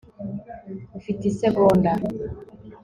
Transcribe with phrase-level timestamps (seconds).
[0.97, 1.91] ufite isegonda